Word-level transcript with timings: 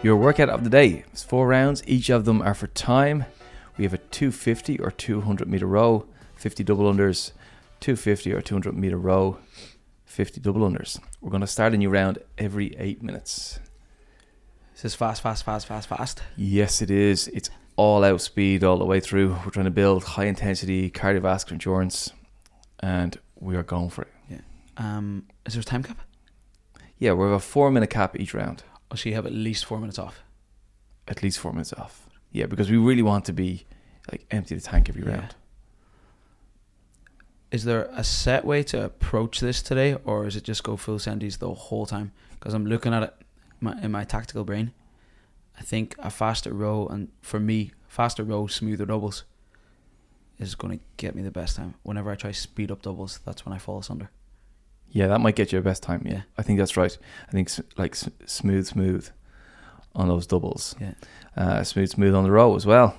Your 0.00 0.16
workout 0.16 0.48
of 0.48 0.62
the 0.62 0.70
day 0.70 1.04
is 1.12 1.24
four 1.24 1.48
rounds. 1.48 1.82
Each 1.84 2.08
of 2.08 2.24
them 2.24 2.40
are 2.40 2.54
for 2.54 2.68
time. 2.68 3.24
We 3.76 3.82
have 3.82 3.92
a 3.92 3.98
250 3.98 4.78
or 4.78 4.92
200 4.92 5.48
meter 5.48 5.66
row, 5.66 6.06
50 6.36 6.62
double 6.62 6.92
unders, 6.92 7.32
250 7.80 8.32
or 8.32 8.40
200 8.40 8.76
meter 8.76 8.96
row, 8.96 9.38
50 10.06 10.40
double 10.40 10.60
unders. 10.68 11.00
We're 11.20 11.30
going 11.30 11.40
to 11.40 11.48
start 11.48 11.74
a 11.74 11.76
new 11.76 11.90
round 11.90 12.18
every 12.38 12.76
eight 12.78 13.02
minutes. 13.02 13.58
This 14.74 14.84
is 14.84 14.94
fast, 14.94 15.20
fast, 15.20 15.44
fast, 15.44 15.66
fast, 15.66 15.88
fast. 15.88 16.22
Yes, 16.36 16.80
it 16.80 16.92
is. 16.92 17.26
It's 17.28 17.50
all 17.74 18.04
out 18.04 18.20
speed 18.20 18.62
all 18.62 18.78
the 18.78 18.84
way 18.84 19.00
through. 19.00 19.30
We're 19.44 19.50
trying 19.50 19.64
to 19.64 19.72
build 19.72 20.04
high 20.04 20.26
intensity 20.26 20.92
cardiovascular 20.92 21.52
endurance, 21.52 22.12
and 22.78 23.18
we 23.40 23.56
are 23.56 23.64
going 23.64 23.90
for 23.90 24.02
it. 24.02 24.42
Um, 24.76 25.26
is 25.44 25.54
there 25.54 25.60
a 25.60 25.64
time 25.64 25.82
cap? 25.82 25.98
Yeah, 26.98 27.14
we 27.14 27.24
have 27.24 27.32
a 27.32 27.40
four 27.40 27.72
minute 27.72 27.90
cap 27.90 28.18
each 28.18 28.32
round, 28.32 28.62
Or 28.90 28.96
so 28.96 29.08
you 29.08 29.14
have 29.14 29.26
at 29.26 29.32
least 29.32 29.64
four 29.64 29.78
minutes 29.80 29.98
off? 29.98 30.22
at 31.06 31.22
least 31.22 31.38
four 31.38 31.52
minutes 31.52 31.72
off. 31.72 32.06
Yeah, 32.32 32.44
because 32.44 32.70
we 32.70 32.76
really 32.76 33.00
want 33.00 33.24
to 33.24 33.32
be 33.32 33.64
like 34.12 34.26
empty 34.30 34.54
the 34.54 34.60
tank 34.60 34.90
every 34.90 35.02
Yeah. 35.02 35.12
round. 35.20 35.34
Is 37.50 37.64
there 37.64 37.84
a 37.94 38.04
set 38.04 38.44
way 38.44 38.62
to 38.64 38.84
approach 38.84 39.40
this 39.40 39.62
today, 39.62 39.94
or 40.04 40.26
is 40.26 40.36
it 40.36 40.44
just 40.44 40.62
go 40.62 40.76
full 40.76 40.98
sendies 40.98 41.38
the 41.38 41.52
whole 41.54 41.86
time? 41.86 42.12
Because 42.32 42.52
I'm 42.52 42.66
looking 42.66 42.92
at 42.92 43.02
it 43.02 43.14
my, 43.58 43.80
in 43.80 43.90
my 43.90 44.04
tactical 44.04 44.44
brain. 44.44 44.72
I 45.58 45.62
think 45.62 45.94
a 45.98 46.10
faster 46.10 46.52
row, 46.52 46.86
and 46.86 47.08
for 47.22 47.40
me, 47.40 47.72
faster 47.88 48.22
row, 48.22 48.46
smoother 48.46 48.84
doubles 48.84 49.24
is 50.38 50.54
going 50.54 50.78
to 50.78 50.84
get 50.98 51.14
me 51.14 51.22
the 51.22 51.30
best 51.30 51.56
time. 51.56 51.74
Whenever 51.84 52.10
I 52.10 52.16
try 52.16 52.32
speed 52.32 52.70
up 52.70 52.82
doubles, 52.82 53.18
that's 53.24 53.46
when 53.46 53.54
I 53.54 53.58
fall 53.58 53.78
asunder. 53.78 54.10
Yeah, 54.90 55.06
that 55.08 55.20
might 55.20 55.36
get 55.36 55.52
you 55.52 55.58
a 55.58 55.62
best 55.62 55.82
time. 55.82 56.02
Yeah, 56.04 56.12
Yeah. 56.12 56.22
I 56.38 56.42
think 56.42 56.58
that's 56.58 56.76
right. 56.76 56.96
I 57.28 57.32
think 57.32 57.50
like 57.76 57.94
smooth, 57.94 58.66
smooth 58.66 59.08
on 59.94 60.08
those 60.08 60.26
doubles. 60.26 60.74
Yeah. 60.80 60.94
Uh, 61.36 61.62
smooth, 61.64 61.90
smooth 61.90 62.14
on 62.14 62.24
the 62.24 62.30
row 62.30 62.56
as 62.56 62.66
well 62.66 62.96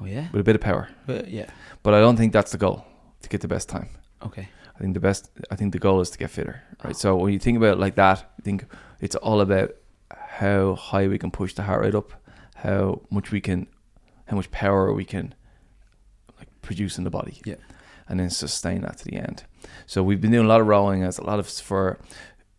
Oh 0.00 0.04
yeah, 0.04 0.28
with 0.32 0.40
a 0.40 0.44
bit 0.44 0.54
of 0.56 0.60
power. 0.60 0.88
but 1.06 1.28
yeah, 1.28 1.48
But 1.82 1.94
I 1.94 2.00
don't 2.00 2.16
think 2.16 2.32
that's 2.32 2.52
the 2.52 2.58
goal 2.58 2.84
to 3.22 3.28
get 3.28 3.40
the 3.40 3.48
best 3.48 3.68
time. 3.68 3.88
okay, 4.22 4.48
I 4.74 4.78
think 4.78 4.92
the 4.94 5.00
best. 5.00 5.30
I 5.50 5.56
think 5.56 5.72
the 5.72 5.78
goal 5.78 6.00
is 6.02 6.10
to 6.10 6.18
get 6.18 6.30
fitter. 6.30 6.62
Right. 6.84 6.94
So 6.96 7.16
when 7.16 7.32
you 7.32 7.38
think 7.38 7.56
about 7.56 7.74
it 7.74 7.80
like 7.80 7.94
that, 7.94 8.18
I 8.38 8.42
think 8.42 8.66
it's 9.00 9.16
all 9.16 9.40
about 9.40 9.70
how 10.10 10.74
high 10.74 11.08
we 11.08 11.18
can 11.18 11.30
push 11.30 11.54
the 11.54 11.62
heart 11.62 11.80
rate 11.82 11.94
up, 11.94 12.12
how 12.56 13.00
much 13.10 13.30
we 13.30 13.40
can, 13.40 13.68
how 14.26 14.36
much 14.36 14.50
power 14.50 14.92
we 14.92 15.04
can, 15.06 15.34
like 16.38 16.48
produce 16.60 16.98
in 16.98 17.04
the 17.04 17.10
body. 17.10 17.40
Yeah. 17.46 17.54
And 18.08 18.20
then 18.20 18.30
sustain 18.30 18.82
that 18.82 18.98
to 18.98 19.04
the 19.04 19.16
end. 19.16 19.44
So 19.86 20.02
we've 20.02 20.20
been 20.20 20.30
doing 20.30 20.46
a 20.46 20.48
lot 20.48 20.60
of 20.60 20.66
rowing 20.68 21.02
as 21.02 21.18
a 21.18 21.24
lot 21.24 21.38
of 21.40 21.48
for 21.48 21.98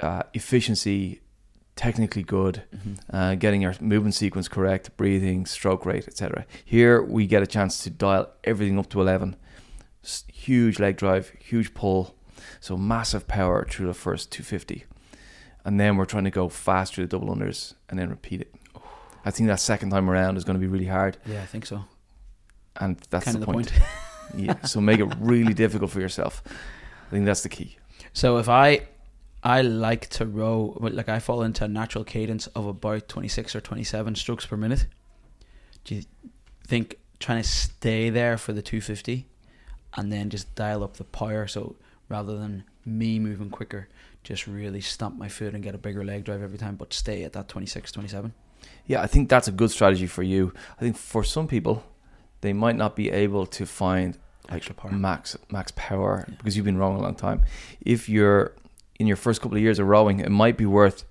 uh, 0.00 0.22
efficiency, 0.32 1.20
technically 1.76 2.22
good, 2.22 2.62
hmm 2.82 2.94
uh, 3.12 3.34
getting 3.34 3.64
our 3.66 3.74
movement 3.80 4.14
sequence 4.14 4.48
correct, 4.48 4.96
breathing, 4.96 5.44
stroke 5.46 5.84
rate, 5.86 6.08
etc. 6.08 6.46
Here 6.64 7.02
we 7.02 7.26
get 7.26 7.42
a 7.42 7.46
chance 7.46 7.78
to 7.84 7.90
dial 7.90 8.30
everything 8.44 8.78
up 8.78 8.88
to 8.90 9.00
11. 9.00 9.36
S- 10.02 10.24
huge 10.32 10.78
leg 10.80 10.96
drive, 10.96 11.32
huge 11.38 11.74
pull, 11.74 12.14
so 12.60 12.76
massive 12.76 13.26
power 13.28 13.66
through 13.68 13.86
the 13.86 13.94
first 13.94 14.32
250. 14.32 14.84
And 15.64 15.78
then 15.80 15.96
we're 15.96 16.04
trying 16.06 16.24
to 16.24 16.30
go 16.30 16.48
fast 16.48 16.94
through 16.94 17.06
the 17.06 17.16
double 17.18 17.34
unders 17.34 17.74
and 17.88 17.98
then 17.98 18.08
repeat 18.10 18.40
it. 18.40 18.54
I 19.24 19.30
think 19.30 19.46
that 19.48 19.60
second 19.60 19.90
time 19.90 20.08
around 20.10 20.36
is 20.36 20.44
going 20.44 20.58
to 20.58 20.60
be 20.60 20.66
really 20.66 20.86
hard, 20.86 21.16
yeah, 21.26 21.42
I 21.42 21.46
think 21.46 21.64
so. 21.66 21.84
and 22.76 22.96
that's 23.10 23.24
kind 23.24 23.36
the, 23.36 23.40
of 23.40 23.46
the 23.46 23.52
point. 23.52 23.72
point. 23.72 23.82
yeah, 24.36 24.60
so 24.62 24.80
make 24.80 25.00
it 25.00 25.12
really 25.20 25.54
difficult 25.54 25.90
for 25.90 26.00
yourself. 26.00 26.42
I 27.08 27.10
think 27.10 27.24
that's 27.24 27.42
the 27.42 27.48
key. 27.48 27.76
So 28.12 28.38
if 28.38 28.48
I 28.48 28.86
I 29.42 29.60
like 29.60 30.08
to 30.10 30.26
row 30.26 30.76
but 30.80 30.94
like 30.94 31.08
I 31.08 31.18
fall 31.18 31.42
into 31.42 31.64
a 31.64 31.68
natural 31.68 32.04
cadence 32.04 32.46
of 32.48 32.66
about 32.66 33.08
26 33.08 33.54
or 33.54 33.60
27 33.60 34.14
strokes 34.14 34.46
per 34.46 34.56
minute. 34.56 34.86
Do 35.84 35.96
you 35.96 36.02
think 36.66 36.98
trying 37.20 37.42
to 37.42 37.48
stay 37.48 38.08
there 38.10 38.38
for 38.38 38.52
the 38.52 38.62
250 38.62 39.26
and 39.96 40.10
then 40.10 40.30
just 40.30 40.54
dial 40.54 40.82
up 40.82 40.96
the 40.96 41.04
power 41.04 41.46
so 41.46 41.76
rather 42.08 42.38
than 42.38 42.64
me 42.86 43.18
moving 43.18 43.50
quicker 43.50 43.88
just 44.22 44.46
really 44.46 44.80
stomp 44.80 45.18
my 45.18 45.28
foot 45.28 45.54
and 45.54 45.62
get 45.62 45.74
a 45.74 45.78
bigger 45.78 46.04
leg 46.04 46.24
drive 46.24 46.42
every 46.42 46.58
time 46.58 46.76
but 46.76 46.92
stay 46.92 47.22
at 47.24 47.34
that 47.34 47.48
26 47.48 47.92
27 47.92 48.32
Yeah, 48.86 49.02
I 49.02 49.06
think 49.06 49.28
that's 49.28 49.46
a 49.46 49.52
good 49.52 49.70
strategy 49.70 50.06
for 50.06 50.22
you. 50.22 50.54
I 50.78 50.80
think 50.80 50.96
for 50.96 51.22
some 51.22 51.46
people, 51.46 51.84
they 52.44 52.52
might 52.52 52.76
not 52.76 52.94
be 52.94 53.10
able 53.10 53.46
to 53.46 53.64
find 53.66 54.18
like 54.50 54.76
power 54.76 54.92
max 54.92 55.36
max 55.50 55.72
power 55.74 56.24
Yeah. 56.28 56.34
because 56.36 56.54
you've 56.56 56.66
been 56.66 56.76
rowing 56.78 56.96
a 56.98 57.02
long 57.02 57.14
time. 57.14 57.42
If 57.80 58.08
you're 58.08 58.52
in 59.00 59.06
your 59.06 59.16
first 59.16 59.40
couple 59.40 59.56
of 59.56 59.62
years 59.62 59.78
of 59.78 59.86
rowing, 59.86 60.20
it 60.20 60.30
might 60.30 60.56
be 60.56 60.66
worth 60.66 61.04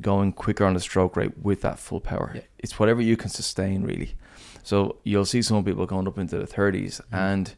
going 0.00 0.32
quicker 0.32 0.64
on 0.64 0.74
the 0.74 0.80
stroke 0.80 1.14
rate 1.16 1.34
with 1.48 1.60
that 1.60 1.78
full 1.78 2.00
power. 2.00 2.32
Yeah. 2.34 2.40
It's 2.58 2.78
whatever 2.78 3.00
you 3.02 3.16
can 3.16 3.30
sustain 3.30 3.82
really. 3.82 4.14
So 4.62 4.96
you'll 5.04 5.26
see 5.34 5.42
some 5.42 5.62
people 5.64 5.84
going 5.86 6.08
up 6.08 6.18
into 6.18 6.38
the 6.38 6.46
30s 6.46 7.00
Mhm. 7.00 7.16
and 7.28 7.54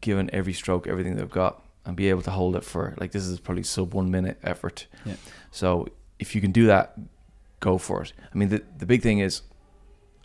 giving 0.00 0.28
every 0.30 0.52
stroke 0.52 0.86
everything 0.86 1.16
they've 1.16 1.30
got 1.44 1.62
and 1.86 1.96
be 1.96 2.10
able 2.10 2.22
to 2.22 2.30
hold 2.32 2.56
it 2.56 2.64
for 2.64 2.94
like 3.00 3.12
this 3.12 3.24
is 3.26 3.40
probably 3.40 3.62
sub 3.62 3.94
one 3.94 4.10
minute 4.10 4.38
effort. 4.42 4.86
Yeah. 5.06 5.14
So 5.50 5.86
if 6.18 6.34
you 6.34 6.40
can 6.40 6.52
do 6.52 6.66
that, 6.66 6.98
go 7.60 7.78
for 7.78 8.02
it. 8.02 8.12
I 8.32 8.36
mean 8.36 8.48
the 8.48 8.62
the 8.76 8.86
big 8.86 9.02
thing 9.02 9.20
is 9.20 9.42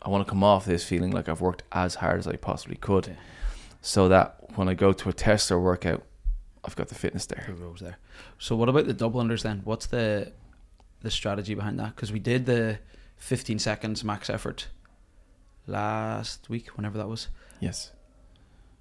I 0.05 0.09
want 0.09 0.25
to 0.25 0.29
come 0.29 0.43
off 0.43 0.66
this 0.66 0.83
feeling 0.85 1.11
like 1.11 1.27
I've 1.27 1.41
worked 1.41 1.63
as 1.71 1.95
hard 1.95 2.19
as 2.19 2.27
I 2.27 2.35
possibly 2.35 2.77
could 2.77 3.07
Yeah. 3.07 3.13
so 3.81 4.07
that 4.09 4.38
when 4.55 4.69
I 4.69 4.73
go 4.75 4.93
to 4.93 5.09
a 5.09 5.13
test 5.13 5.51
or 5.51 5.59
workout, 5.59 6.03
I've 6.63 6.75
got 6.75 6.88
the 6.89 6.95
fitness 6.95 7.25
there. 7.25 7.45
the 7.47 7.83
there 7.83 7.97
so 8.38 8.55
what 8.55 8.69
about 8.69 8.85
the 8.88 8.93
double 8.93 9.21
unders 9.21 9.41
then 9.43 9.61
what's 9.66 9.88
the 9.88 10.31
the 11.01 11.11
strategy 11.11 11.53
behind 11.55 11.79
that 11.79 11.95
because 11.95 12.11
we 12.11 12.19
did 12.19 12.45
the 12.45 12.79
15 13.17 13.59
seconds 13.59 14.03
max 14.03 14.29
effort 14.29 14.67
last 15.67 16.49
week 16.49 16.67
whenever 16.77 16.97
that 16.97 17.07
was 17.07 17.27
Yes. 17.59 17.91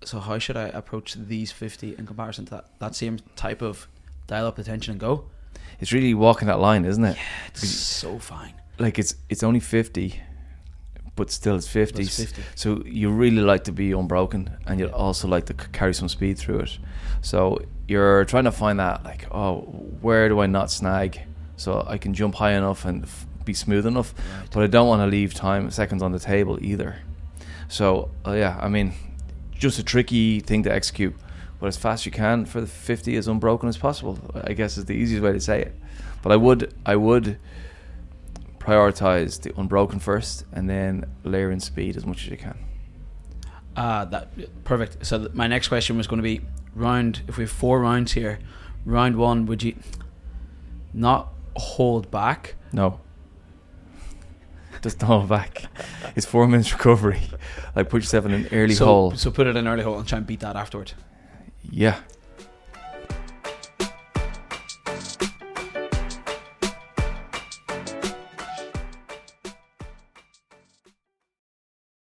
so 0.03 0.19
how 0.21 0.39
should 0.39 0.57
I 0.57 0.65
approach 0.69 1.15
these 1.15 1.53
50 1.53 1.97
in 1.99 2.07
comparison 2.07 2.45
to 2.47 2.51
that 2.53 2.65
that 2.81 2.95
same 2.95 3.19
type 3.37 3.63
of 3.63 3.87
dial 4.27 4.47
up 4.47 4.57
the 4.57 4.65
tension 4.65 4.93
and 4.93 5.01
go 5.01 5.25
It's 5.81 5.93
really 5.93 6.15
walking 6.15 6.49
that 6.49 6.61
line, 6.61 6.85
isn't 6.85 7.05
it? 7.05 7.17
Yeah, 7.17 7.23
it's 7.49 7.69
so 7.69 8.19
fine 8.19 8.55
Like 8.79 8.99
it's 8.99 9.15
it's 9.29 9.43
only 9.43 9.61
50, 9.61 10.21
but 11.17 11.31
still 11.31 11.57
it's 11.57 11.69
50. 11.69 12.03
That's 12.03 12.17
50 12.17 12.43
So 12.55 12.83
you 12.85 13.11
really 13.11 13.43
like 13.43 13.65
to 13.65 13.73
be 13.73 13.93
unbroken 13.93 14.51
and 14.67 14.81
you'd 14.81 14.91
also 14.91 15.29
like 15.29 15.47
to 15.47 15.53
c- 15.53 15.69
carry 15.73 15.95
some 15.95 16.09
speed 16.09 16.39
through 16.39 16.61
it. 16.61 16.79
So 17.23 17.61
you're 17.87 18.25
trying 18.25 18.45
to 18.45 18.53
find 18.53 18.79
that 18.81 19.05
like, 19.05 19.27
oh, 19.31 19.61
where 20.01 20.29
do 20.29 20.41
I 20.41 20.47
not 20.47 20.71
snag 20.71 21.21
so 21.57 21.85
I 21.87 21.99
can 21.99 22.15
jump 22.15 22.35
high 22.37 22.53
enough 22.53 22.85
and 22.85 23.05
f- 23.05 23.27
be 23.45 23.55
smooth 23.55 23.87
enough, 23.87 24.15
right. 24.17 24.49
but 24.51 24.63
I 24.63 24.67
don't 24.67 24.89
want 24.89 25.03
to 25.03 25.07
leave 25.07 25.35
time 25.35 25.71
seconds 25.71 26.03
on 26.03 26.13
the 26.13 26.19
table 26.19 26.59
either. 26.61 26.97
So 27.69 28.11
uh, 28.27 28.33
yeah, 28.33 28.59
I 28.61 28.69
mean, 28.69 28.95
just 29.53 29.79
a 29.79 29.85
tricky 29.85 30.41
thing 30.41 30.63
to 30.65 30.73
execute, 30.73 31.15
but 31.61 31.67
as 31.67 31.77
fast 31.77 32.03
as 32.03 32.07
you 32.07 32.13
can 32.13 32.45
for 32.45 32.61
the 32.61 32.67
50 32.67 33.17
as 33.17 33.29
unbroken 33.29 33.69
as 33.69 33.77
possible. 33.77 34.19
I 34.43 34.53
guess 34.53 34.77
is 34.77 34.87
the 34.87 34.95
easiest 34.95 35.23
way 35.23 35.33
to 35.33 35.41
say 35.41 35.63
it. 35.63 35.75
But 36.23 36.33
I 36.33 36.37
would 36.37 36.75
I 36.85 36.97
would 36.97 37.39
prioritize 38.65 39.41
the 39.41 39.53
unbroken 39.59 39.99
first 39.99 40.45
and 40.53 40.69
then 40.69 41.05
layer 41.23 41.51
in 41.51 41.61
speed 41.61 41.97
as 41.97 42.07
much 42.07 42.25
as 42.25 42.31
you 42.31 42.37
can. 42.37 42.59
Ah, 43.77 44.05
that 44.07 44.65
perfect. 44.65 45.05
So 45.05 45.19
th- 45.19 45.33
my 45.35 45.47
next 45.47 45.69
question 45.69 45.97
was 45.97 46.07
going 46.07 46.19
to 46.19 46.23
be 46.23 46.41
round. 46.75 47.23
If 47.29 47.37
we 47.37 47.45
have 47.45 47.51
four 47.51 47.81
rounds 47.81 48.13
here, 48.13 48.39
round 48.85 49.17
one, 49.17 49.47
would 49.47 49.63
you 49.63 49.75
not 50.93 51.33
hold 51.57 52.11
back? 52.11 52.55
No. 52.73 53.01
Just 54.83 54.99
don't 54.99 55.09
hold 55.09 55.29
back. 55.29 55.65
It's 56.15 56.27
four 56.27 56.47
minutes 56.47 56.73
recovery. 56.73 57.21
Like 57.75 57.89
put 57.89 58.03
yourself 58.03 58.27
in 58.27 58.33
an 58.33 58.49
early 58.53 58.75
so, 58.75 58.85
hole. 58.85 59.11
So 59.17 59.31
put 59.31 59.47
it 59.47 59.57
in 59.57 59.67
early 59.67 59.83
hole 59.83 59.99
and 59.99 60.07
try 60.07 60.19
and 60.19 60.27
beat 60.27 60.41
that 60.41 60.57
afterward. 60.57 60.93
Yeah, 61.71 61.99